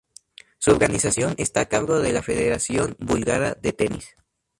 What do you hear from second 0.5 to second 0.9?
Su